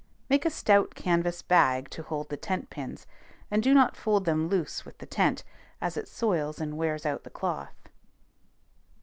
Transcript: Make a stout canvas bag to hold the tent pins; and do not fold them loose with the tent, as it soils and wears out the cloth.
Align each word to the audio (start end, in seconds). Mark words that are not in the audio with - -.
Make 0.29 0.45
a 0.47 0.49
stout 0.49 0.95
canvas 0.95 1.43
bag 1.43 1.87
to 1.91 2.01
hold 2.01 2.29
the 2.29 2.35
tent 2.35 2.71
pins; 2.71 3.05
and 3.51 3.61
do 3.61 3.71
not 3.71 3.95
fold 3.95 4.25
them 4.25 4.47
loose 4.47 4.83
with 4.83 4.97
the 4.97 5.05
tent, 5.05 5.43
as 5.79 5.95
it 5.95 6.07
soils 6.07 6.59
and 6.59 6.75
wears 6.75 7.05
out 7.05 7.23
the 7.23 7.29
cloth. 7.29 7.87